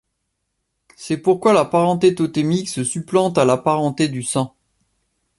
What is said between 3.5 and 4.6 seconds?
parenté du sang.